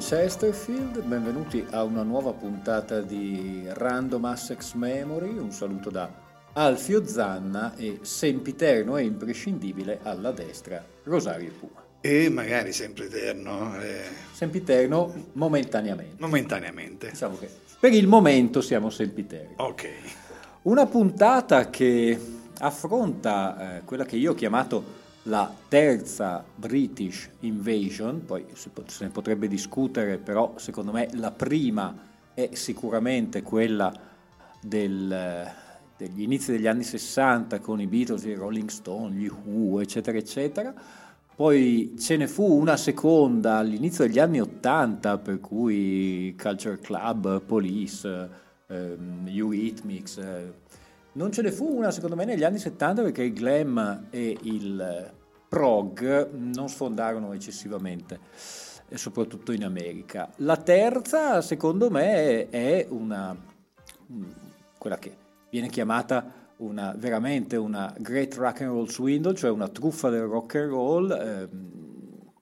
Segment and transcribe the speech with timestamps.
[0.00, 5.36] Chesterfield, benvenuti a una nuova puntata di Random Assex Memory.
[5.36, 6.10] Un saluto da
[6.54, 11.84] Alfio Zanna e sempiterno e imprescindibile alla destra Rosario Puma.
[12.00, 13.78] E magari sempre eterno.
[13.78, 14.04] Eh...
[14.32, 16.16] Sempiterno momentaneamente.
[16.18, 17.10] Momentaneamente.
[17.10, 19.54] Diciamo che per il momento siamo sempiterni.
[19.58, 19.88] Ok.
[20.62, 22.18] Una puntata che
[22.58, 24.99] affronta eh, quella che io ho chiamato
[25.30, 28.70] la terza British Invasion, poi se
[29.04, 31.96] ne potrebbe discutere, però secondo me la prima
[32.34, 33.92] è sicuramente quella
[34.60, 35.48] del,
[35.96, 40.74] degli inizi degli anni 60 con i Beatles, i Rolling Stone, gli Who, eccetera, eccetera.
[41.36, 48.30] Poi ce ne fu una seconda all'inizio degli anni 80, per cui Culture Club, Police,
[48.66, 50.16] ehm, Eurythmics.
[50.18, 50.52] Eh,
[51.12, 55.18] non ce ne fu una secondo me negli anni 70 perché il glam e il
[55.50, 58.20] prog non sfondarono eccessivamente,
[58.94, 60.32] soprattutto in America.
[60.36, 63.36] La terza secondo me è una,
[64.78, 65.16] quella che
[65.50, 70.54] viene chiamata una, veramente una great rock and roll swindle, cioè una truffa del rock
[70.54, 72.32] and roll, ehm,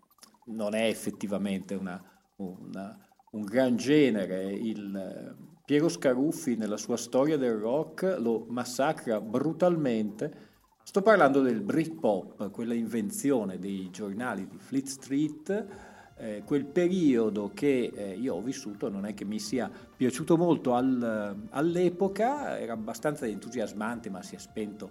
[0.48, 2.02] non è effettivamente una,
[2.36, 2.98] una,
[3.30, 4.52] un gran genere.
[4.52, 5.36] Il,
[5.68, 10.47] Piero Scaruffi nella sua storia del rock lo massacra brutalmente.
[10.88, 15.66] Sto parlando del Britpop, quella invenzione dei giornali di Fleet Street,
[16.16, 20.72] eh, quel periodo che eh, io ho vissuto non è che mi sia piaciuto molto
[20.72, 24.90] al, all'epoca, era abbastanza entusiasmante ma si è spento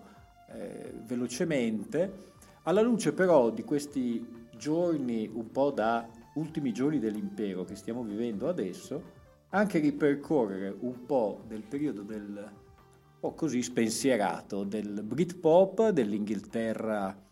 [0.52, 2.34] eh, velocemente.
[2.66, 4.24] Alla luce però di questi
[4.56, 9.02] giorni un po' da ultimi giorni dell'impero che stiamo vivendo adesso,
[9.50, 12.66] anche ripercorrere un po' del periodo del
[13.20, 17.26] po' così spensierato del Britpop dell'Inghilterra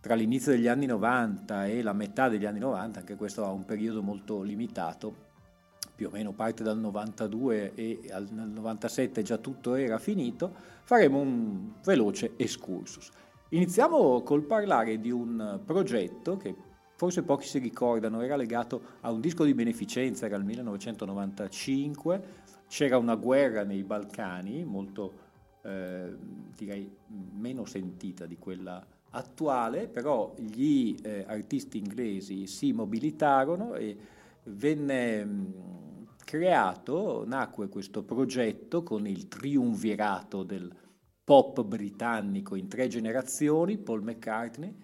[0.00, 3.64] tra l'inizio degli anni 90 e la metà degli anni 90, anche questo ha un
[3.64, 5.14] periodo molto limitato,
[5.94, 8.00] più o meno parte dal 92 e
[8.30, 10.52] nel 97 già tutto era finito,
[10.82, 13.10] faremo un veloce excursus.
[13.50, 16.52] Iniziamo col parlare di un progetto che
[16.96, 22.24] forse pochi si ricordano, era legato a un disco di beneficenza, era il 1995,
[22.72, 25.12] c'era una guerra nei Balcani, molto
[25.60, 26.16] eh,
[26.56, 26.90] direi
[27.34, 33.94] meno sentita di quella attuale, però gli eh, artisti inglesi si mobilitarono e
[34.44, 40.74] venne mh, creato, nacque questo progetto con il triunvirato del
[41.22, 44.74] pop britannico in tre generazioni, Paul McCartney,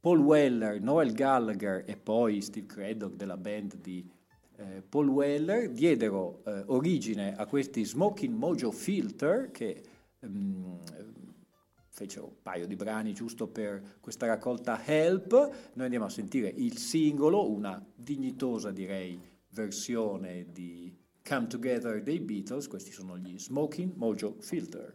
[0.00, 4.16] Paul Weller, Noel Gallagher e poi Steve Craddock della band di
[4.58, 9.82] eh, Paul Weller diedero eh, origine a questi Smoking Mojo Filter che
[10.18, 10.80] ehm,
[11.88, 15.32] fecero un paio di brani giusto per questa raccolta Help.
[15.74, 19.20] Noi andiamo a sentire il singolo, una dignitosa direi
[19.50, 24.94] versione di Come Together dei Beatles, questi sono gli Smoking Mojo Filter.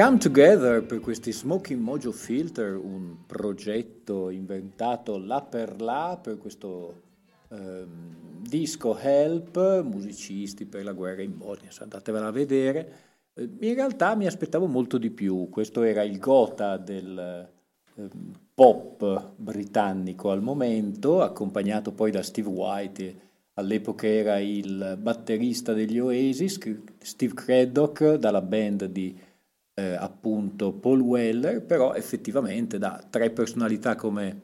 [0.00, 7.02] Come Together per questi Smoking Mojo Filter, un progetto inventato là per là per questo
[7.50, 12.92] ehm, disco Help, musicisti per la guerra in Bosnia, andatevela a vedere.
[13.34, 17.50] Eh, In realtà mi aspettavo molto di più, questo era il gota del
[17.96, 18.10] ehm,
[18.54, 23.20] pop britannico al momento, accompagnato poi da Steve White,
[23.52, 26.58] all'epoca era il batterista degli Oasis,
[26.96, 29.28] Steve Craddock dalla band di
[29.74, 34.40] eh, appunto Paul Weller, però effettivamente da tre personalità come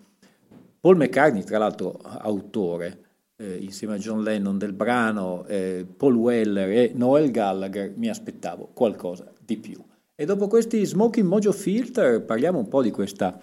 [0.81, 3.05] Paul McCartney, tra l'altro autore,
[3.37, 8.71] eh, insieme a John Lennon del brano, eh, Paul Weller e Noel Gallagher, mi aspettavo
[8.73, 9.83] qualcosa di più.
[10.15, 13.39] E dopo questi Smoking Mojo Filter parliamo un po' di questa,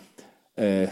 [0.54, 0.90] eh,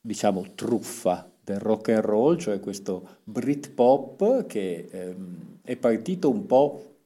[0.00, 6.96] diciamo, truffa del rock and roll, cioè questo Britpop che ehm, è partito un po'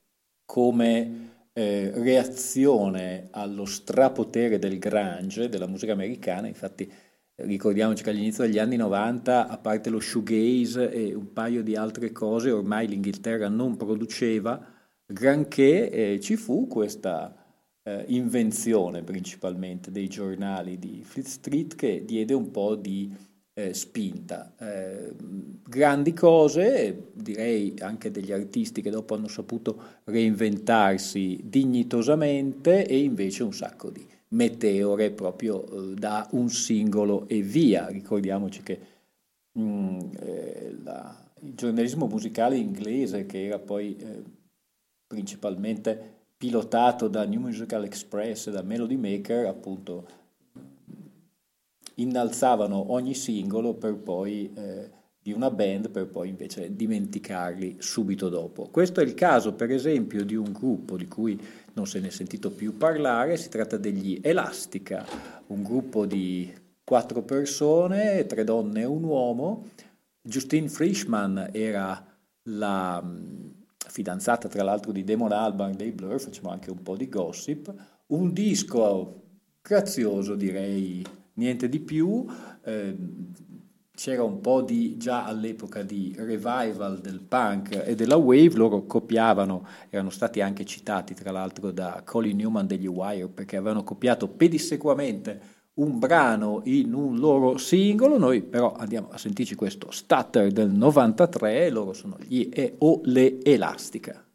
[0.45, 6.91] come eh, reazione allo strapotere del grunge, della musica americana, infatti
[7.37, 12.13] ricordiamoci che all'inizio degli anni 90, a parte lo shoegaze e un paio di altre
[12.13, 14.65] cose, ormai l'Inghilterra non produceva
[15.07, 17.37] granché, eh, ci fu questa
[17.83, 23.13] eh, invenzione principalmente dei giornali di Fleet Street che diede un po' di
[23.55, 24.55] eh, spinta.
[24.59, 25.13] Eh,
[25.63, 33.53] grandi cose, direi anche degli artisti che dopo hanno saputo reinventarsi dignitosamente e invece un
[33.53, 37.89] sacco di meteore proprio eh, da un singolo e via.
[37.89, 38.81] Ricordiamoci che
[39.59, 44.23] mm, eh, la, il giornalismo musicale inglese, che era poi eh,
[45.07, 50.22] principalmente pilotato da New Musical Express e da Melody Maker, appunto
[51.97, 54.91] innalzavano ogni singolo per poi, eh,
[55.23, 58.69] di una band per poi invece dimenticarli subito dopo.
[58.71, 61.41] Questo è il caso per esempio di un gruppo di cui
[61.75, 65.07] non se ne è sentito più parlare, si tratta degli Elastica,
[65.49, 66.53] un gruppo di
[66.85, 69.69] quattro persone, tre donne e un uomo.
[70.21, 72.05] Justine Frischman era
[72.45, 73.55] la mh,
[73.89, 77.73] fidanzata tra l'altro di Damon Albarn dei Blur, facciamo anche un po' di gossip,
[78.07, 79.21] un disco
[79.63, 82.25] grazioso direi, niente di più,
[82.65, 82.97] eh,
[83.95, 89.67] c'era un po' di, già all'epoca di revival del punk e della wave, loro copiavano,
[89.91, 95.61] erano stati anche citati tra l'altro da Colin Newman degli Wire perché avevano copiato pedissequamente
[95.75, 101.71] un brano in un loro singolo, noi però andiamo a sentirci questo Stutter del 93,
[101.71, 104.27] loro sono gli e o le Elastica.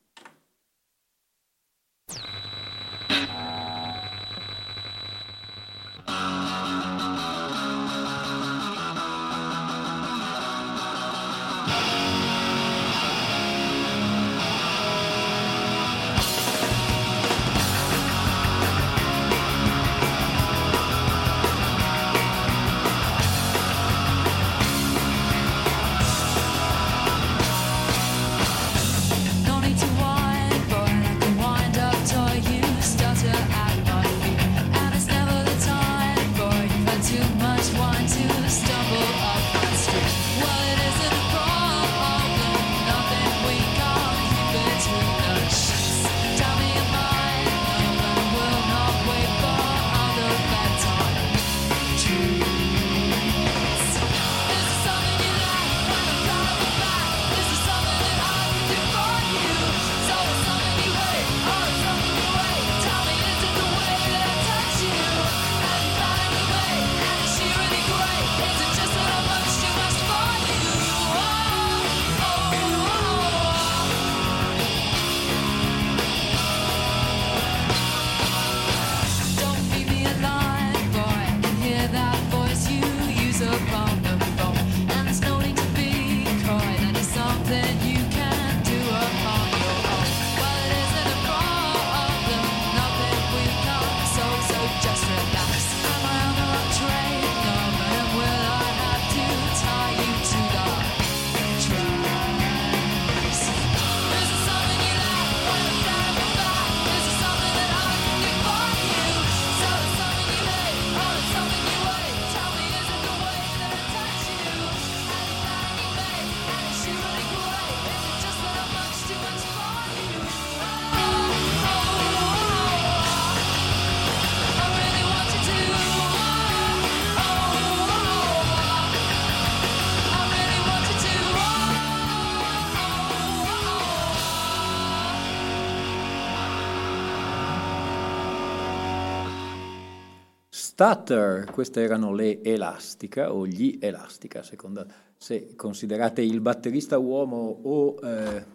[140.80, 144.86] Stutter, queste erano le Elastica o gli Elastica, secondo
[145.18, 148.46] se considerate il batterista uomo o eh,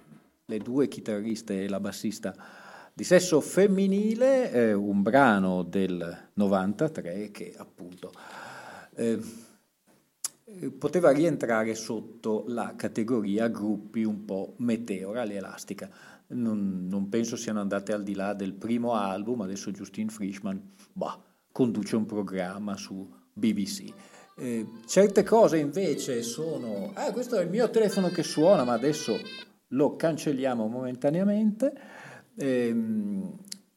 [0.44, 2.32] le due chitarriste e la bassista
[2.94, 8.12] di sesso femminile, eh, un brano del 93 che appunto
[8.94, 9.18] eh,
[10.78, 15.90] poteva rientrare sotto la categoria gruppi un po' meteora, l'elastica.
[16.28, 21.20] Non, non penso siano andate al di là del primo album, adesso Justin Frischman bah,
[21.52, 23.92] conduce un programma su BBC.
[24.36, 29.16] Eh, certe cose invece sono, ah questo è il mio telefono che suona, ma adesso
[29.68, 31.72] lo cancelliamo momentaneamente.
[32.34, 32.74] Eh,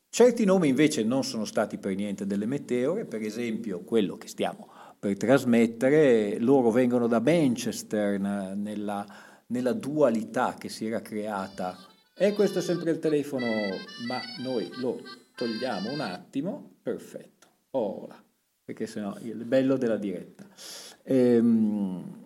[0.09, 4.69] certi nomi invece non sono stati per niente delle meteore, per esempio quello che stiamo
[5.05, 9.05] per trasmettere, loro vengono da Manchester nella,
[9.47, 11.77] nella dualità che si era creata.
[12.15, 13.45] E questo è sempre il telefono,
[14.07, 14.99] ma noi lo
[15.35, 17.34] togliamo un attimo, perfetto,
[17.75, 18.23] ora,
[18.63, 20.47] perché sennò il bello della diretta.
[21.03, 22.25] Ehm,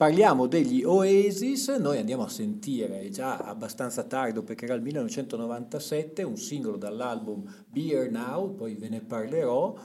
[0.00, 6.38] Parliamo degli Oasis, noi andiamo a sentire, già abbastanza tardo perché era il 1997, un
[6.38, 9.76] singolo dall'album Be Here Now, poi ve ne parlerò.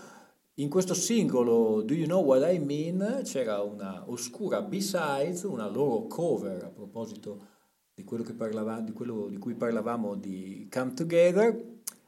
[0.53, 6.07] In questo singolo Do You Know What I Mean c'era una oscura B-sides, una loro
[6.07, 7.47] cover a proposito
[7.93, 11.61] di quello, parlava, di, quello di cui parlavamo di Come Together,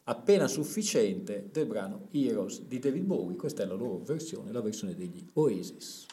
[0.09, 4.95] appena sufficiente del brano Heroes di David Bowie, questa è la loro versione, la versione
[4.95, 6.05] degli Oasis.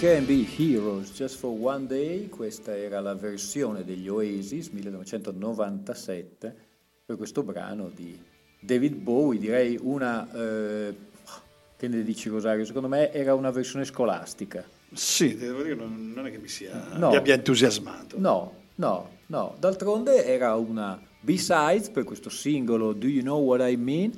[0.00, 6.56] Can Be Heroes Just for One Day, questa era la versione degli Oasis 1997
[7.04, 8.18] per questo brano di
[8.58, 10.96] David Bowie, direi una, eh,
[11.76, 12.64] Che ne dici Rosario?
[12.64, 14.64] Secondo me era una versione scolastica.
[14.90, 17.10] Sì, devo dire, non, non è che mi, sia, No.
[17.10, 18.18] mi abbia entusiasmato.
[18.18, 19.54] No, no, no.
[19.58, 24.12] D'altronde era una B-sides per questo singolo Do You Know What I Mean?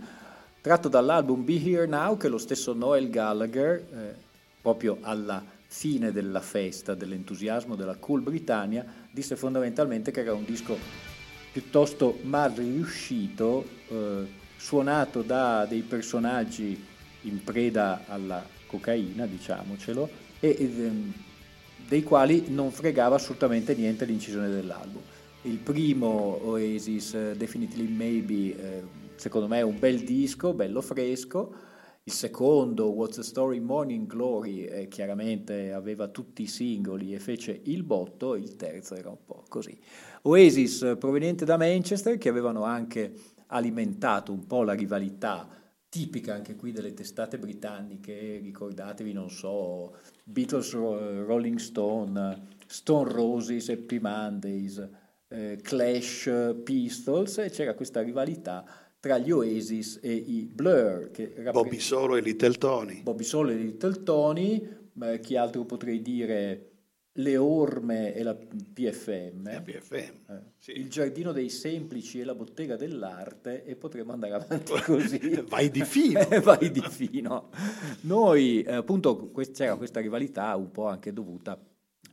[0.61, 4.15] Tratto dall'album Be Here Now che lo stesso Noel Gallagher, eh,
[4.61, 5.43] proprio alla
[5.73, 10.77] fine della festa, dell'entusiasmo della Cool Britannia, disse fondamentalmente che era un disco
[11.51, 14.27] piuttosto mal riuscito, eh,
[14.59, 16.79] suonato da dei personaggi
[17.23, 21.13] in preda alla cocaina, diciamocelo, e ehm,
[21.89, 25.01] dei quali non fregava assolutamente niente l'incisione dell'album.
[25.43, 28.83] Il primo, Oasis, eh, Definitely Maybe, eh,
[29.17, 31.71] secondo me è un bel disco, bello fresco.
[32.05, 37.61] Il secondo, What's the Story Morning Glory, eh, chiaramente aveva tutti i singoli e fece
[37.67, 38.35] il botto.
[38.35, 39.79] Il terzo era un po' così.
[40.23, 43.15] Oasis, eh, proveniente da Manchester, che avevano anche
[43.47, 45.47] alimentato un po' la rivalità
[45.89, 53.69] tipica anche qui delle testate britanniche, ricordatevi, non so, Beatles, Ro- Rolling Stone, Stone Roses,
[53.69, 54.89] Happy Mondays,
[55.29, 58.65] eh, Clash, Pistols, e c'era questa rivalità
[59.03, 63.03] tra gli Oasis e i Blur, che rappre- Bobby Solo e Little Tony.
[63.03, 66.69] Bobby Solo e Little Tony, ma chi altro potrei dire,
[67.15, 69.43] Le Orme e la PFM.
[69.55, 69.95] La PFM.
[70.29, 70.71] Eh, Sì.
[70.79, 75.43] Il giardino dei semplici e la bottega dell'arte e potremmo andare avanti così.
[75.49, 76.21] Vai di fino.
[76.21, 77.49] Eh, Vai di fino.
[78.03, 81.61] Noi, eh, appunto, c'era questa rivalità un po' anche dovuta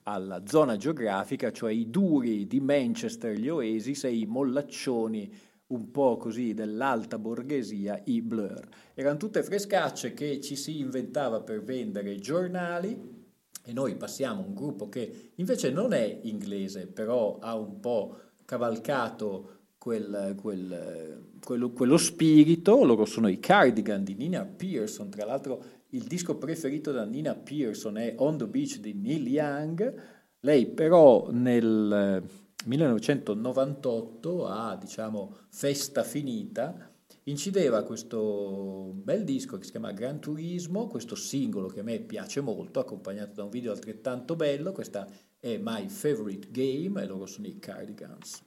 [0.04, 5.32] alla zona geografica, cioè i duri di Manchester, gli Oasis, e i mollaccioni
[5.70, 8.68] un po' così dell'alta borghesia, i Blur.
[8.94, 13.18] Erano tutte frescacce che ci si inventava per vendere giornali
[13.64, 19.58] e noi passiamo un gruppo che invece non è inglese, però ha un po' cavalcato
[19.78, 26.04] quel- quel- quello, quello spirito, loro sono i Cardigan di Nina Pearson, tra l'altro il
[26.04, 29.94] disco preferito da Nina Pearson è On the Beach di Neil Young,
[30.42, 32.24] lei però nel
[32.66, 36.92] 1998 a diciamo festa finita
[37.24, 42.42] incideva questo bel disco che si chiama Gran Turismo, questo singolo che a me piace
[42.42, 45.08] molto, accompagnato da un video altrettanto bello, questa
[45.40, 48.44] è My Favorite Game e loro sono i Cardigans.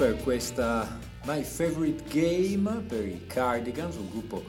[0.00, 4.42] Per questa My Favorite Game per i Cardigans, un gruppo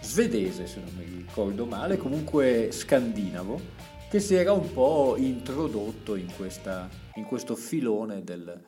[0.00, 3.60] svedese se non mi ricordo male, comunque scandinavo,
[4.08, 8.58] che si era un po' introdotto in, questa, in questo filone del,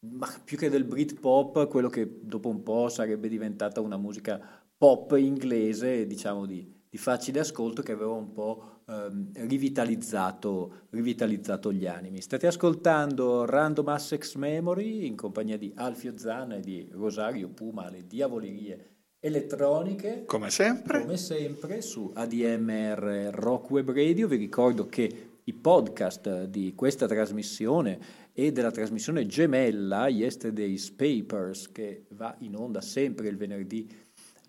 [0.00, 4.38] ma più che del Britpop, quello che dopo un po' sarebbe diventata una musica
[4.76, 11.86] pop inglese, diciamo di, di facile ascolto, che aveva un po' ehm, rivitalizzato, rivitalizzato gli
[11.86, 12.20] animi.
[12.20, 18.06] State ascoltando Random Assex Memory in compagnia di Alfio Zanna e di Rosario Puma, le
[18.06, 20.24] diavolerie elettroniche.
[20.24, 21.00] Come sempre.
[21.00, 28.24] Come sempre su ADMR Rock Web Radio, vi ricordo che i podcast di questa trasmissione
[28.32, 33.88] e della trasmissione gemella Yesterday's Papers che va in onda sempre il venerdì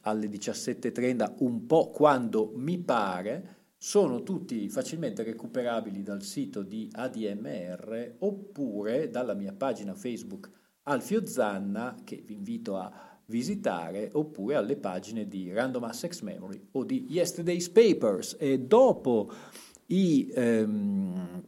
[0.01, 8.15] alle 17.30 un po' quando mi pare sono tutti facilmente recuperabili dal sito di ADMR
[8.19, 10.49] oppure dalla mia pagina Facebook
[10.83, 12.91] Alfio Zanna che vi invito a
[13.25, 18.37] visitare oppure alle pagine di Random Assex Memory o di Yesterday's Papers.
[18.39, 19.29] E dopo
[19.87, 21.43] i ehm,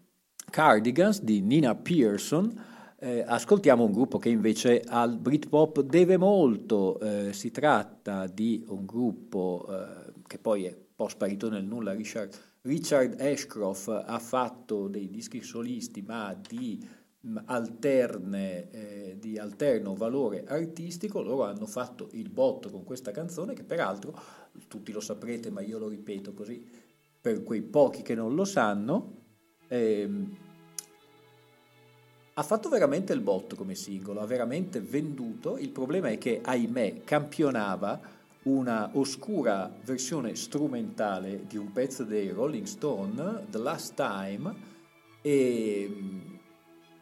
[0.50, 2.68] Cardigans di Nina Pearson
[3.00, 8.86] eh, ascoltiamo un gruppo che invece al Britpop deve molto eh, si tratta di un
[8.86, 15.10] gruppo eh, che poi è po' sparito nel nulla Richard, Richard Ashcroft ha fatto dei
[15.10, 16.86] dischi solisti ma di
[17.46, 23.64] alterne, eh, di alterno valore artistico, loro hanno fatto il botto con questa canzone che
[23.64, 24.14] peraltro
[24.68, 26.68] tutti lo saprete ma io lo ripeto così
[27.22, 29.22] per quei pochi che non lo sanno,
[29.70, 30.38] ehm,
[32.34, 37.04] ha fatto veramente il botto come singolo, ha veramente venduto, il problema è che ahimè
[37.06, 38.18] campionava
[38.50, 44.78] una oscura versione strumentale di un pezzo dei Rolling Stone, The Last Time,
[45.22, 45.92] e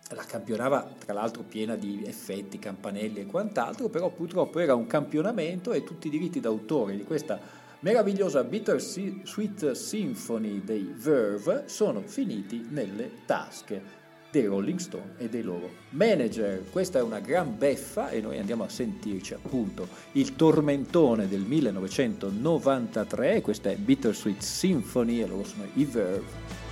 [0.09, 5.71] la campionava tra l'altro piena di effetti, campanelli e quant'altro, però purtroppo era un campionamento
[5.71, 7.39] e tutti i diritti d'autore di questa
[7.79, 13.96] meravigliosa Bitter Sweet Symphony dei Verve sono finiti nelle tasche
[14.31, 16.63] dei Rolling Stone e dei loro manager.
[16.69, 23.41] Questa è una gran beffa e noi andiamo a sentirci appunto il tormentone del 1993,
[23.41, 26.66] questa è Bittersweet Symphony e loro sono i Verve.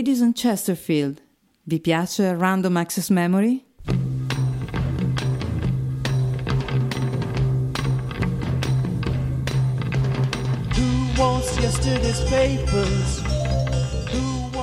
[0.00, 1.20] Ladies and Chesterfield,
[1.64, 3.62] vi piace Random Access Memory?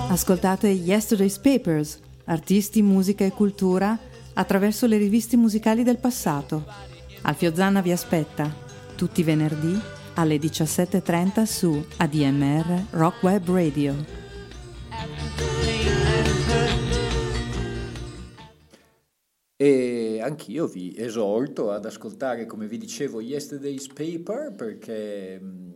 [0.10, 3.96] Ascoltate Yesterday's Papers, artisti, musica e cultura
[4.34, 6.66] attraverso le riviste musicali del passato.
[7.22, 8.52] Alfio Zanna vi aspetta
[8.96, 9.80] tutti i venerdì
[10.16, 14.26] alle 17.30 su ADMR Rock Web Radio.
[19.60, 25.74] E anch'io vi esorto ad ascoltare, come vi dicevo, Yesterday's Paper perché mh,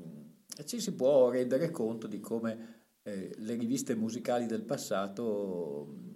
[0.66, 6.12] ci si può rendere conto di come eh, le riviste musicali del passato mh,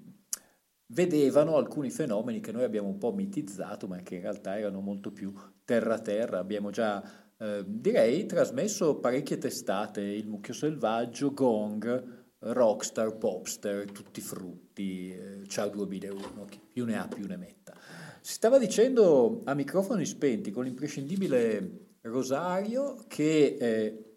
[0.94, 5.12] vedevano alcuni fenomeni che noi abbiamo un po' mitizzato, ma che in realtà erano molto
[5.12, 6.38] più terra-terra.
[6.38, 7.04] Abbiamo già,
[7.40, 12.15] eh, direi, trasmesso parecchie testate, Il Mucchio Selvaggio, Gong,
[12.54, 17.74] Rockstar, Popster, tutti frutti, eh, Ciao 2001, chi più ne ha più ne metta.
[18.22, 24.16] Si stava dicendo a microfoni spenti con l'imprescindibile Rosario che eh,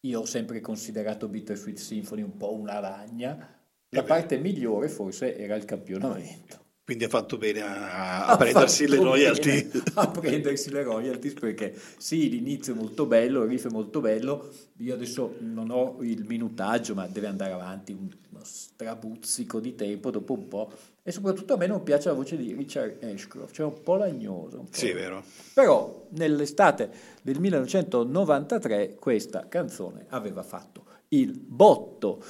[0.00, 3.56] io ho sempre considerato Bittersweet Symphony un po' una ragna,
[3.90, 6.65] la parte migliore forse era il campionamento.
[6.86, 9.68] Quindi ha fatto bene a, a prendersi le royalty.
[9.94, 14.50] A prendersi le royalties perché sì, l'inizio è molto bello, il riff è molto bello.
[14.76, 20.12] Io adesso non ho il minutaggio, ma deve andare avanti un- uno strabuzzico di tempo
[20.12, 20.70] dopo un po'.
[21.02, 24.58] E soprattutto a me non piace la voce di Richard Ashcroft, cioè un po' lagnosa.
[24.58, 24.76] un po'.
[24.76, 25.24] Sì, vero.
[25.54, 26.88] Però nell'estate
[27.22, 32.22] del 1993 questa canzone aveva fatto il botto.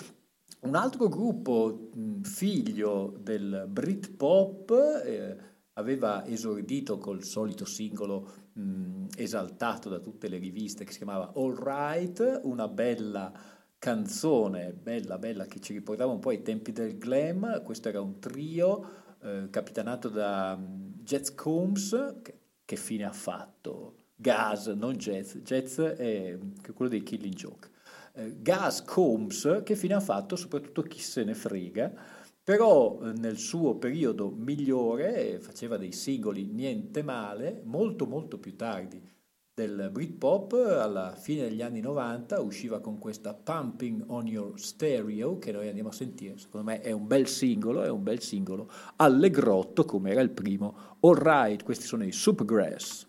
[0.66, 1.90] Un altro gruppo
[2.22, 4.72] figlio del Britpop
[5.04, 5.36] eh,
[5.74, 11.54] aveva esordito col solito singolo mh, esaltato da tutte le riviste che si chiamava All
[11.54, 13.32] Right, una bella
[13.78, 17.62] canzone, bella bella che ci riportava un po' ai tempi del glam.
[17.62, 23.98] Questo era un trio eh, capitanato da Jets Combs, che, che fine ha fatto?
[24.16, 26.36] Gas, non Jets, Jets è
[26.74, 27.74] quello dei Killing Joke.
[28.18, 30.36] Eh, Gas Combs, che fine ha fatto?
[30.36, 31.92] Soprattutto chi se ne frega,
[32.42, 38.56] però eh, nel suo periodo migliore eh, faceva dei singoli niente male, molto molto più
[38.56, 39.02] tardi
[39.52, 45.52] del Britpop, alla fine degli anni 90 usciva con questa Pumping on Your Stereo che
[45.52, 49.84] noi andiamo a sentire, secondo me è un bel singolo, è un bel singolo, allegrotto
[49.84, 53.06] come era il primo, All Right, questi sono i Supergrass.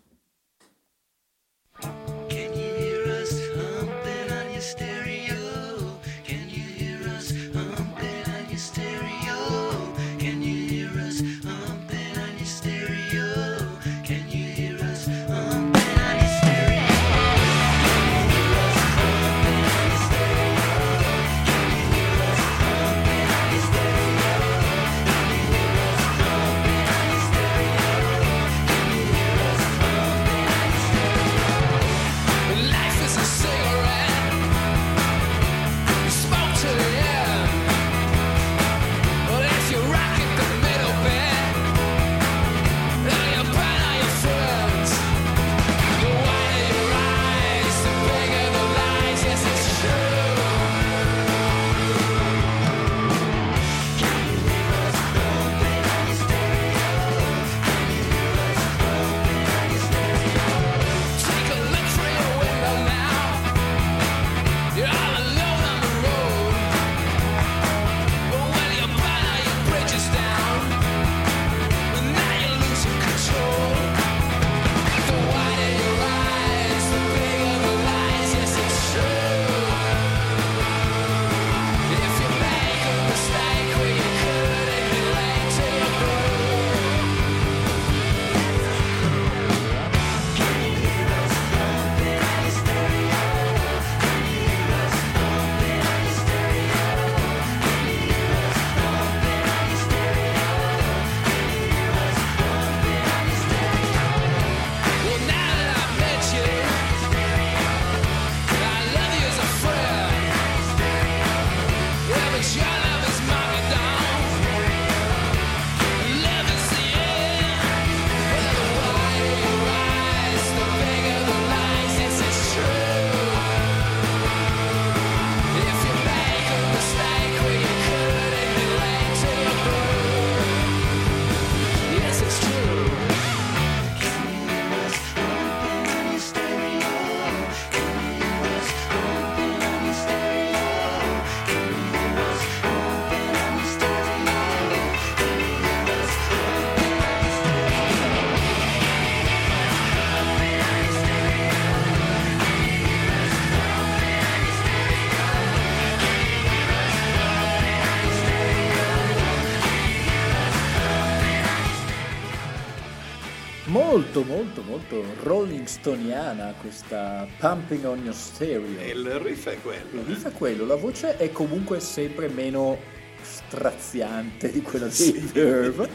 [164.24, 168.78] Molto molto molto Rolling Stoniana questa Pumping on Your Stereo.
[168.78, 170.00] E il riff è quello.
[170.00, 172.78] Il riff è quello, la voce è comunque sempre meno
[173.20, 175.88] straziante di quella di Verve.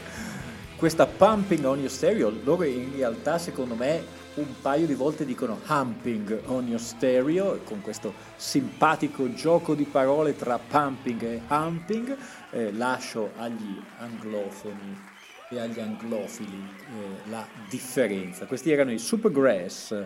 [0.76, 5.60] Questa Pumping on Your Stereo, loro in realtà secondo me un paio di volte dicono
[5.68, 12.18] Humping on Your Stereo, con questo simpatico gioco di parole tra pumping e humping,
[12.52, 15.12] eh, lascio agli anglofoni
[15.54, 18.45] e agli anglofili eh, la differenza.
[18.45, 20.06] Questi erano i Supergrass.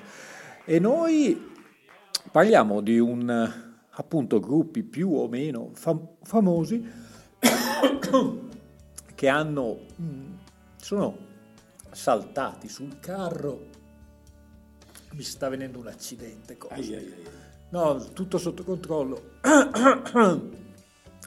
[0.66, 1.54] E noi
[2.32, 6.86] parliamo di un appunto gruppi più o meno fam- famosi
[9.16, 10.34] che hanno mm,
[10.76, 11.18] sono
[11.92, 13.76] saltati sul carro.
[15.14, 16.98] Mi sta venendo un accidente cosa?
[17.70, 19.40] No tutto sotto controllo.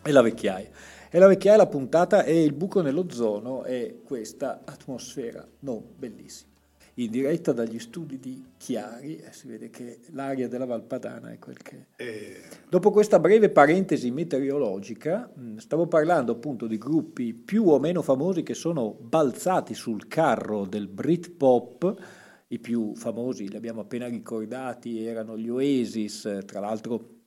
[0.02, 0.70] E la vecchiaia
[1.10, 6.50] e la vecchiaia la puntata è il buco nell'ozono e questa atmosfera non bellissima
[6.94, 11.56] in diretta dagli studi di Chiari e si vede che l'aria della Valpadana è quel
[11.62, 12.02] che è.
[12.02, 18.02] E Dopo questa breve parentesi meteorologica, mh, stavo parlando appunto di gruppi più o meno
[18.02, 21.94] famosi che sono balzati sul carro del Britpop.
[22.48, 27.18] I più famosi, li abbiamo appena ricordati, erano gli Oasis, eh, tra l'altro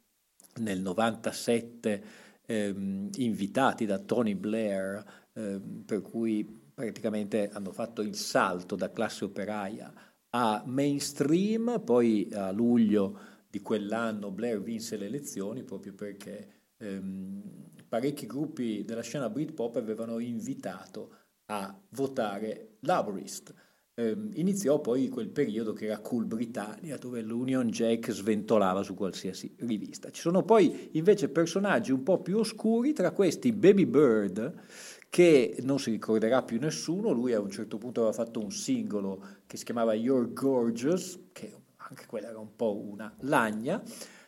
[0.60, 2.04] nel 97
[2.46, 9.26] ehm, invitati da Tony Blair, ehm, per cui praticamente hanno fatto il salto da classe
[9.26, 9.94] operaia
[10.32, 13.20] a mainstream, poi a luglio
[13.50, 17.42] di quell'anno Blair vinse le elezioni proprio perché ehm,
[17.88, 21.16] parecchi gruppi della scena Britpop avevano invitato
[21.46, 23.54] a votare Laborist.
[23.96, 29.54] Ehm, iniziò poi quel periodo che era Cool Britannia, dove l'Union Jack sventolava su qualsiasi
[29.60, 30.10] rivista.
[30.10, 34.62] Ci sono poi invece personaggi un po' più oscuri, tra questi Baby Bird,
[35.10, 39.24] che non si ricorderà più nessuno, lui a un certo punto aveva fatto un singolo
[39.46, 43.80] che si chiamava You're Gorgeous, che anche quella era un po' una lagna.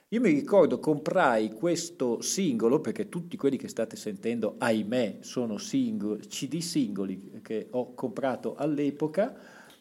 [0.09, 6.27] Io mi ricordo comprai questo singolo, perché tutti quelli che state sentendo, ahimè, sono singoli,
[6.27, 9.35] CD singoli che ho comprato all'epoca,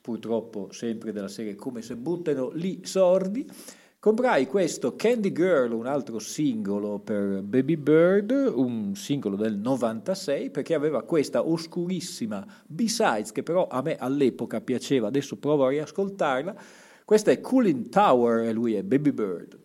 [0.05, 3.51] purtroppo sempre della serie come se buttano lì sordi.
[3.99, 10.75] Comprai questo Candy Girl, un altro singolo per Baby Bird, un singolo del 96, perché
[10.75, 16.55] aveva questa oscurissima B-sides che però a me all'epoca piaceva, adesso provo a riascoltarla.
[17.03, 19.64] Questa è Cooling Tower e lui è Baby Bird.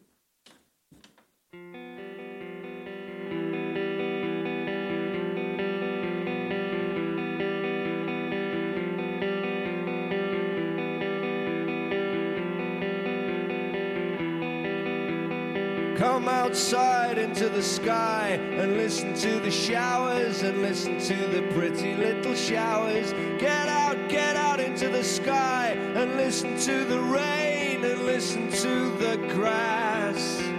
[16.49, 22.33] Outside into the sky and listen to the showers and listen to the pretty little
[22.33, 23.13] showers.
[23.37, 28.89] Get out, get out into the sky and listen to the rain and listen to
[28.97, 30.58] the grass.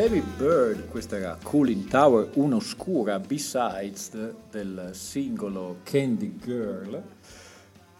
[0.00, 7.02] David Byrd, questa era Cooling Tower, un'oscura B-sides de- del singolo Candy Girl,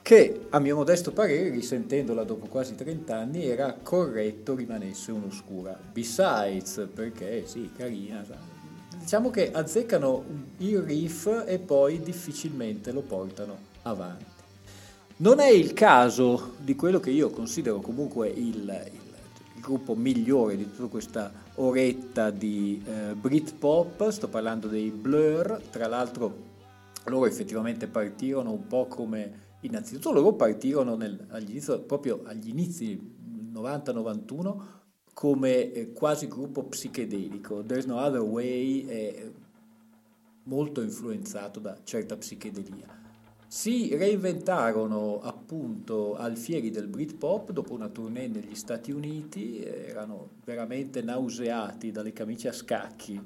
[0.00, 6.88] che a mio modesto parere, risentendola dopo quasi 30 anni, era corretto rimanesse un'oscura B-sides,
[6.94, 8.24] perché sì, carina,
[8.98, 10.24] diciamo che azzeccano
[10.56, 14.24] il riff e poi difficilmente lo portano avanti.
[15.18, 19.08] Non è il caso di quello che io considero comunque il, il-
[19.60, 21.30] il gruppo migliore di tutta questa
[21.60, 26.48] oretta di eh, Britpop, sto parlando dei Blur, tra l'altro
[27.06, 32.98] loro effettivamente partirono un po' come, innanzitutto loro partirono nel- agli inizi- proprio agli inizi
[33.52, 34.78] 90-91
[35.12, 39.30] come eh, quasi gruppo psichedelico, There's No Other Way è
[40.44, 42.99] molto influenzato da certa psichedelia.
[43.52, 50.28] Si reinventarono appunto al fieri del Britpop dopo una tournée negli Stati Uniti, eh, erano
[50.44, 53.20] veramente nauseati dalle camicie a scacchi,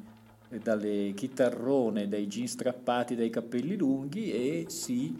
[0.48, 5.14] e dalle chitarrone, dai jeans strappati, dai capelli lunghi e si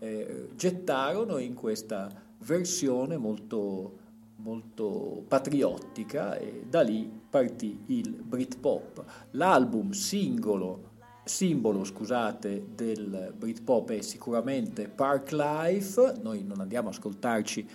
[0.00, 3.98] eh, gettarono in questa versione molto,
[4.38, 9.28] molto patriottica e da lì partì il Britpop.
[9.30, 10.89] L'album singolo
[11.30, 17.68] simbolo scusate, del Britpop è sicuramente Park Life, noi non andiamo a ascoltarci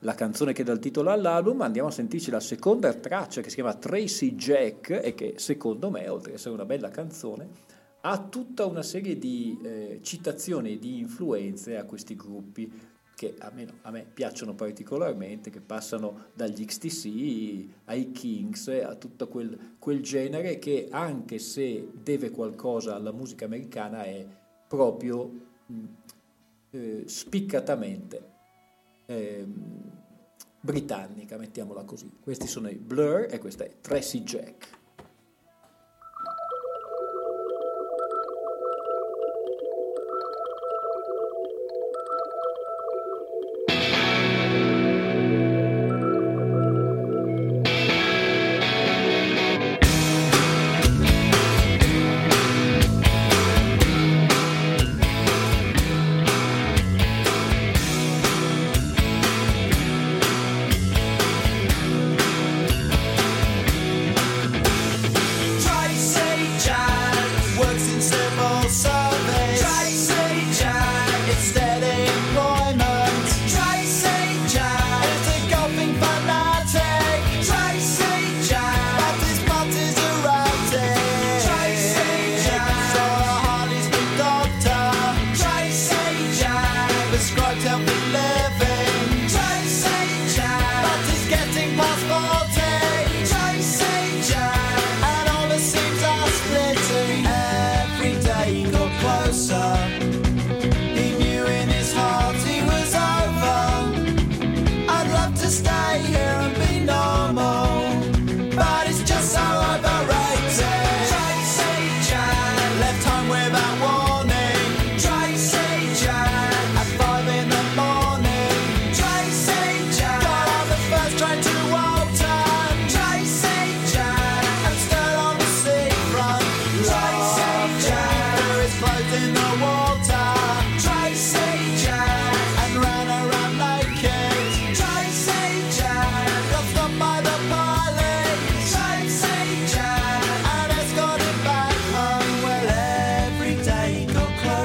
[0.00, 3.48] la canzone che dà il titolo all'album, ma andiamo a sentirci la seconda traccia che
[3.48, 7.48] si chiama Tracy Jack e che secondo me, oltre ad essere una bella canzone,
[8.02, 12.70] ha tutta una serie di eh, citazioni e di influenze a questi gruppi
[13.20, 19.28] che a me, a me piacciono particolarmente, che passano dagli XTC ai Kings, a tutto
[19.28, 24.26] quel, quel genere che anche se deve qualcosa alla musica americana è
[24.66, 25.30] proprio
[25.66, 25.84] mh,
[26.70, 28.30] eh, spiccatamente
[29.04, 29.90] ehm,
[30.58, 32.10] britannica, mettiamola così.
[32.22, 34.79] Questi sono i Blur e questa è Tracy Jack.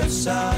[0.05, 0.54] outside.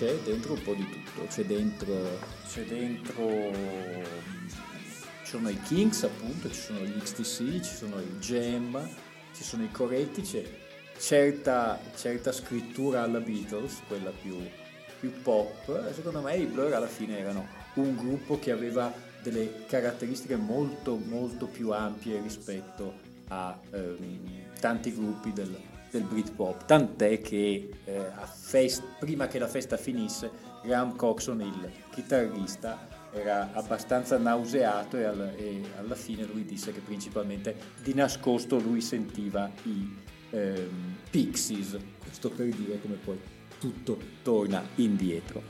[0.00, 1.94] C'è dentro un po' di tutto, c'è dentro,
[2.48, 3.52] c'è dentro,
[5.22, 8.88] ci sono i Kings appunto, ci sono gli XTC, ci sono i Jam,
[9.34, 10.42] ci sono i Coretti, c'è
[10.96, 14.38] certa, certa scrittura alla Beatles, quella più,
[15.00, 18.90] più pop, secondo me i Blur alla fine erano un gruppo che aveva
[19.22, 22.94] delle caratteristiche molto molto più ampie rispetto
[23.28, 25.54] a ehm, tanti gruppi del,
[25.90, 28.06] del Britpop, tant'è che eh,
[28.40, 30.30] fest- prima che la festa finisse
[30.62, 36.80] Graham Coxon, il chitarrista, era abbastanza nauseato e, al- e alla fine lui disse che
[36.80, 39.96] principalmente di nascosto lui sentiva i
[40.30, 43.18] ehm, Pixies, questo per dire come poi
[43.58, 45.42] tutto torna indietro.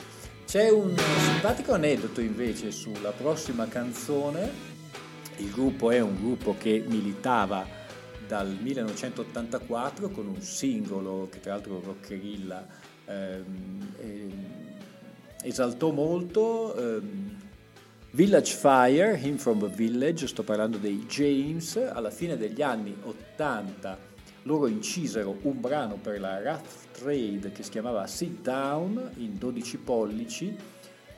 [0.47, 4.51] C'è un simpatico aneddoto invece sulla prossima canzone,
[5.37, 7.80] il gruppo è un gruppo che militava
[8.31, 12.65] dal 1984 con un singolo che tra l'altro Rockerilla
[13.07, 14.45] ehm, ehm,
[15.43, 17.39] esaltò molto, ehm,
[18.13, 23.99] Village Fire, Him from a Village, sto parlando dei James, alla fine degli anni 80
[24.45, 29.77] loro incisero un brano per la Rough Trade che si chiamava Sit Down in 12
[29.79, 30.57] pollici,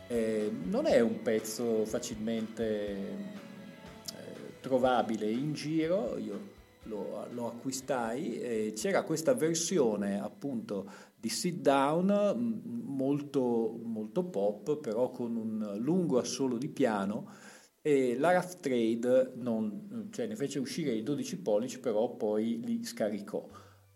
[0.09, 6.52] Eh, non è un pezzo facilmente eh, trovabile in giro, io
[6.85, 15.11] lo, lo acquistai, e c'era questa versione appunto di Sit Down molto, molto pop, però
[15.11, 17.51] con un lungo assolo di piano
[17.85, 22.85] e la Rough Trade non, cioè ne fece uscire i 12 pollici, però poi li
[22.85, 23.45] scaricò.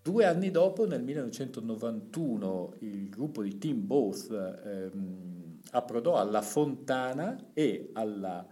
[0.03, 7.91] Due anni dopo, nel 1991, il gruppo di Tim Both ehm, approdò alla Fontana e
[7.93, 8.47] alla,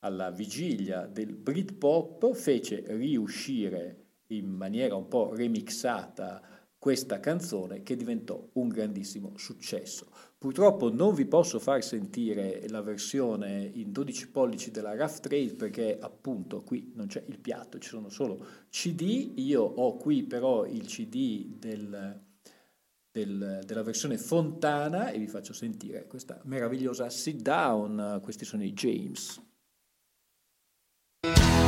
[0.00, 6.42] alla vigilia del Britpop fece riuscire in maniera un po' remixata
[6.78, 10.10] questa canzone che diventò un grandissimo successo.
[10.38, 15.98] Purtroppo non vi posso far sentire la versione in 12 pollici della Rough Trade perché
[15.98, 20.86] appunto qui non c'è il piatto, ci sono solo CD, io ho qui però il
[20.86, 22.22] CD del,
[23.10, 28.72] del- della versione Fontana e vi faccio sentire questa meravigliosa Sit Down, questi sono i
[28.72, 29.46] James.
[31.24, 31.67] I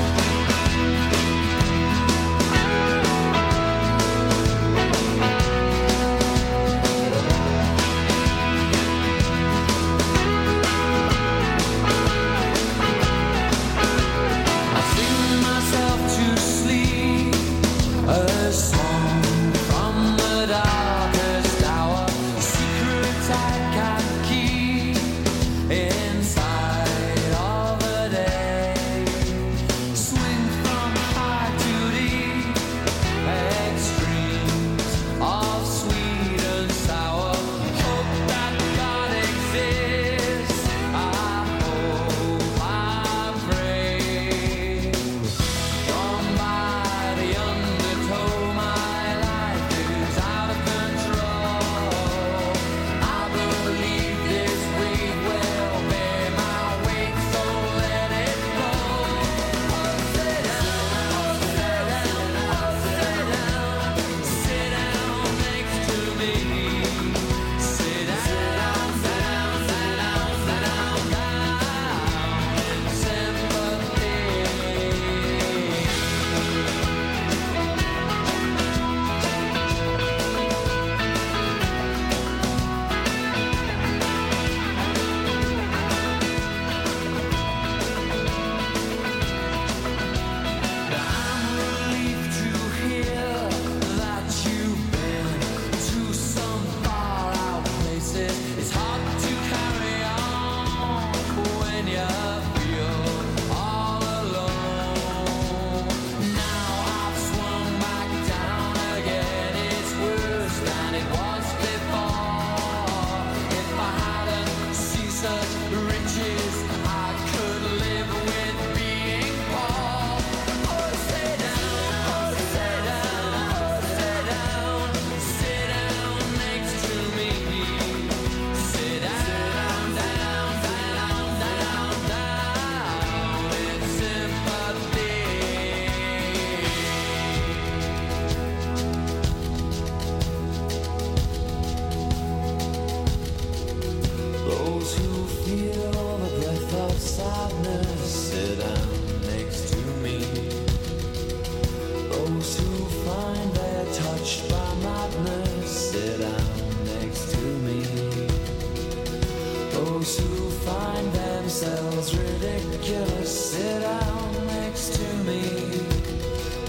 [160.01, 165.43] Those who find themselves ridiculous sit down next to me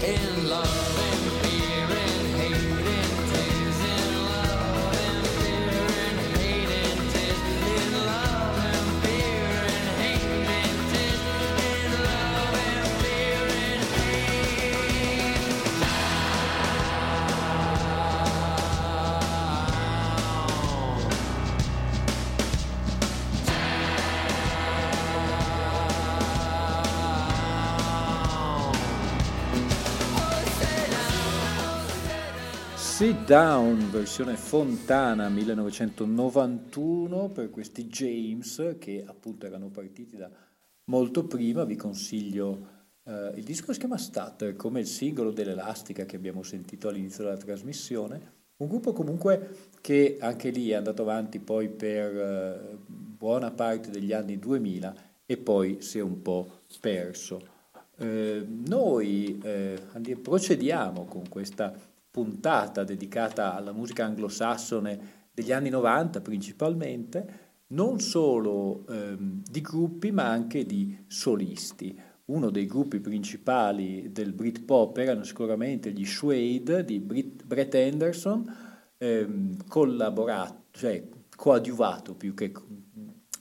[0.04, 1.31] in love.
[33.32, 40.28] Down, versione Fontana 1991 per questi James che appunto erano partiti da
[40.90, 42.66] molto prima, vi consiglio
[43.04, 47.38] eh, il disco si chiama Stutter come il singolo dell'Elastica che abbiamo sentito all'inizio della
[47.38, 53.88] trasmissione, un gruppo comunque che anche lì è andato avanti poi per eh, buona parte
[53.88, 57.40] degli anni 2000 e poi si è un po' perso.
[57.96, 59.80] Eh, noi eh,
[60.20, 69.42] procediamo con questa puntata dedicata alla musica anglosassone degli anni 90 principalmente, non solo ehm,
[69.50, 71.98] di gruppi ma anche di solisti.
[72.26, 78.56] Uno dei gruppi principali del Britpop erano sicuramente gli Suede di Brit- Brett Anderson,
[78.98, 82.52] ehm, collaborato, cioè coadiuvato più che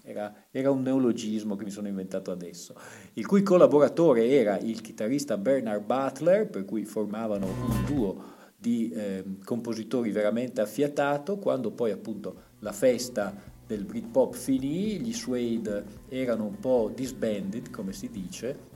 [0.01, 2.73] era, era, un neologismo che mi sono inventato adesso,
[3.13, 9.23] il cui collaboratore era il chitarrista Bernard Butler, per cui formavano un duo di eh,
[9.43, 13.35] compositori veramente affiatato, quando poi appunto la festa
[13.65, 18.69] del Britpop finì, gli Suede erano un po' disbanded, come si dice.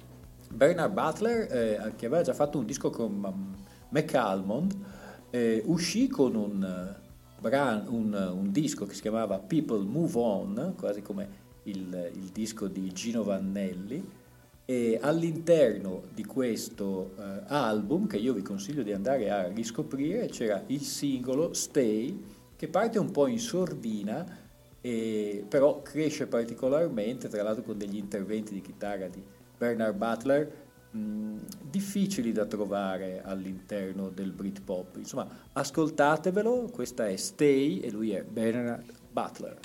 [0.52, 3.56] Bernard Butler, eh, che aveva già fatto un disco con um,
[3.90, 4.76] McAlmond,
[5.30, 6.96] eh, uscì con un,
[7.40, 12.68] brano, un, un, disco che si chiamava People Move On, quasi come il, il disco
[12.68, 14.04] di Gino Vannelli,
[14.66, 20.64] e all'interno di questo uh, album, che io vi consiglio di andare a riscoprire, c'era
[20.68, 22.24] il singolo Stay,
[22.56, 24.26] che parte un po' in sordina,
[24.82, 29.22] e, però cresce particolarmente, tra l'altro con degli interventi di chitarra di
[29.58, 30.52] Bernard Butler,
[30.92, 31.36] mh,
[31.70, 34.98] difficili da trovare all'interno del Britpop.
[34.98, 39.58] Insomma, ascoltatevelo, questa è Stay e lui è Bernard Butler.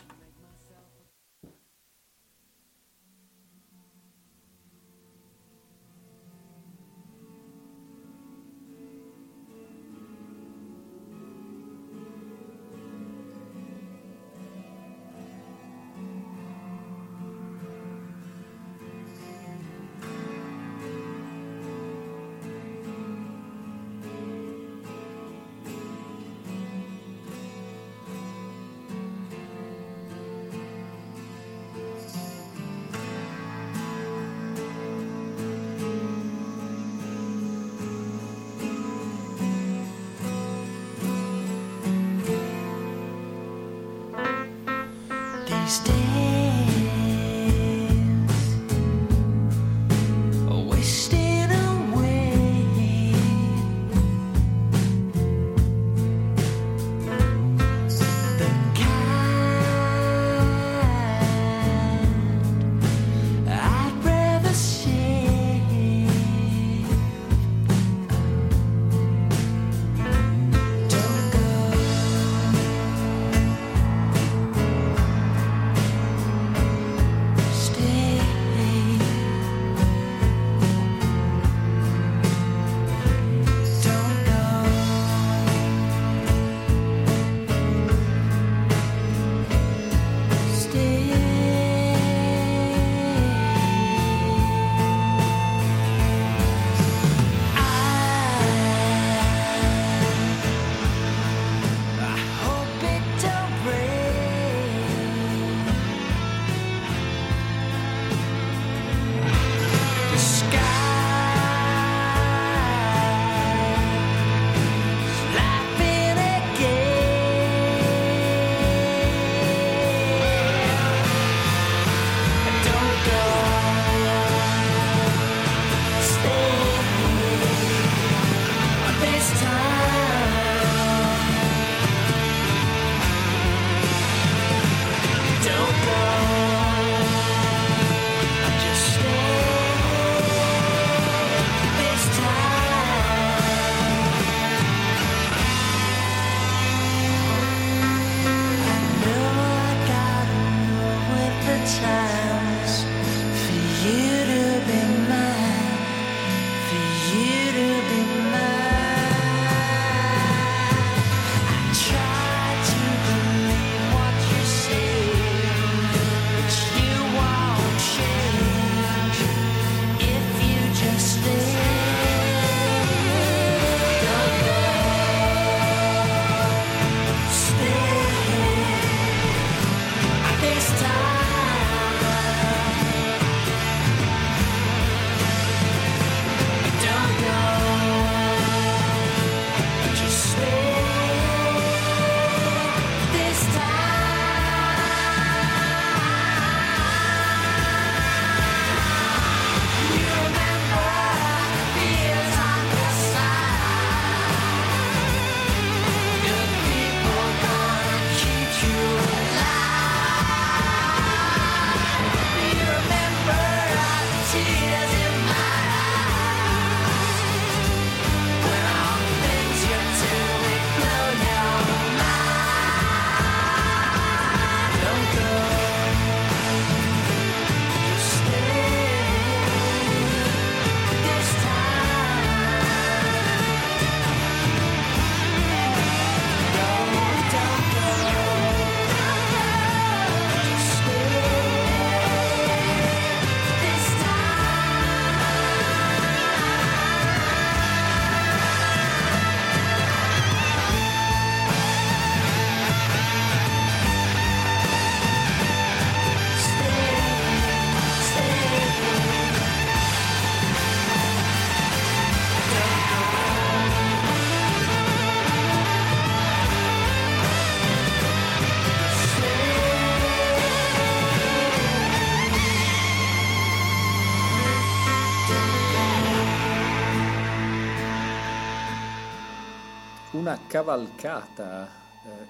[280.51, 281.68] Cavalcata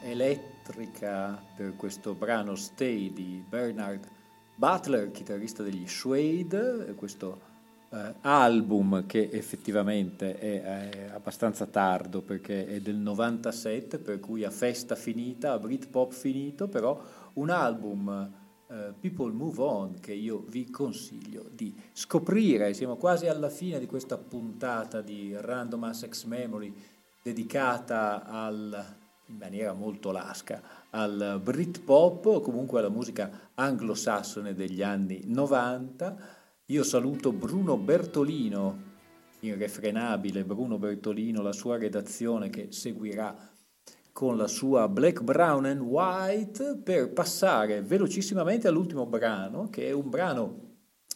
[0.03, 4.07] eh, elettrica per questo brano Stay di Bernard
[4.57, 7.41] Butler, chitarrista degli Suede, questo
[7.89, 14.51] eh, album che effettivamente è, è abbastanza tardo perché è del 97, per cui a
[14.51, 17.03] festa finita, a Britpop finito, però
[17.33, 18.33] un album
[18.71, 22.75] eh, People Move On che io vi consiglio di scoprire.
[22.75, 26.73] Siamo quasi alla fine di questa puntata di Random Access Memory
[27.23, 28.97] dedicata al,
[29.27, 36.17] in maniera molto lasca al Britpop o comunque alla musica anglosassone degli anni 90.
[36.67, 38.89] Io saluto Bruno Bertolino,
[39.41, 43.49] irrefrenabile Bruno Bertolino, la sua redazione che seguirà
[44.13, 50.11] con la sua Black, Brown and White per passare velocissimamente all'ultimo brano, che è un
[50.11, 50.69] brano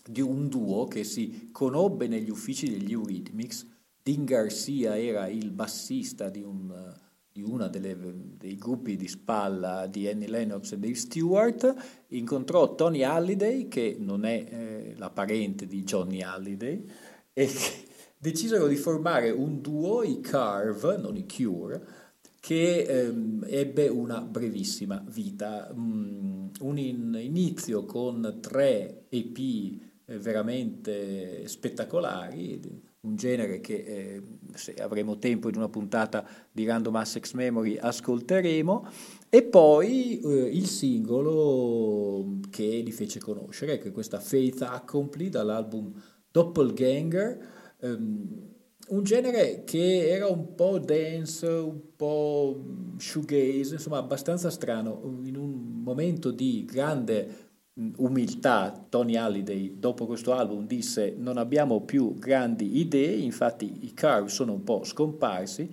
[0.06, 3.72] di un duo che si conobbe negli uffici degli Eurythmics.
[4.04, 6.94] Dean Garcia era il bassista di, un,
[7.32, 11.74] di uno dei gruppi di spalla di Annie Lennox e Dave Stewart,
[12.08, 16.84] incontrò Tony Halliday, che non è eh, la parente di Johnny Halliday,
[17.32, 17.48] e
[18.18, 21.86] decisero di formare un duo, i Carve, non i Cure,
[22.40, 29.38] che ehm, ebbe una brevissima vita, mm, un in- inizio con tre EP
[30.04, 34.22] eh, veramente spettacolari, un genere che eh,
[34.54, 38.86] se avremo tempo in una puntata di Random Access Memory ascolteremo,
[39.28, 45.92] e poi eh, il singolo che li fece conoscere, che è questa Faith Accompli dall'album
[46.30, 47.46] Doppelganger,
[47.80, 48.52] ehm,
[48.86, 52.62] un genere che era un po' dance, un po'
[52.98, 57.43] shoegaze, insomma abbastanza strano, in un momento di grande
[57.96, 64.28] umiltà Tony Halliday dopo questo album disse non abbiamo più grandi idee, infatti i Carve
[64.28, 65.68] sono un po' scomparsi,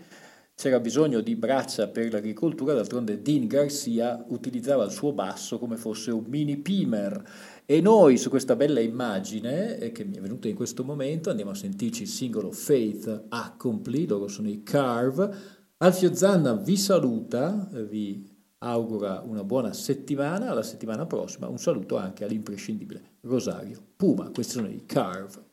[0.56, 6.12] c'era bisogno di braccia per l'agricoltura, d'altronde Dean Garcia utilizzava il suo basso come fosse
[6.12, 7.24] un mini pimer
[7.66, 11.52] e noi su questa bella immagine eh, che mi è venuta in questo momento andiamo
[11.52, 15.60] a sentirci il singolo Faith Accompli, loro sono i Carve.
[15.78, 18.31] Alfio Zanna vi saluta, vi
[18.64, 24.68] augura una buona settimana, alla settimana prossima un saluto anche all'imprescindibile Rosario Puma, questi sono
[24.68, 25.51] i Carve.